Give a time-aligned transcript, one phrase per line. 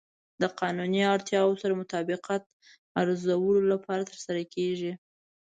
[0.41, 2.43] د قانوني اړتیاوو سره د مطابقت
[3.01, 4.93] ارزولو لپاره ترسره کیږي.